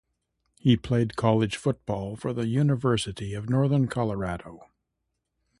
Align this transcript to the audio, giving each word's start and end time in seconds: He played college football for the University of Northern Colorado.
He 0.59 0.77
played 0.77 1.15
college 1.15 1.55
football 1.57 2.15
for 2.15 2.33
the 2.33 2.47
University 2.47 3.35
of 3.35 3.51
Northern 3.51 3.85
Colorado. 3.87 4.65